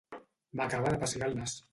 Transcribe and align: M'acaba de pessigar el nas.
M'acaba 0.61 0.93
de 0.95 0.99
pessigar 1.03 1.29
el 1.33 1.37
nas. 1.43 1.55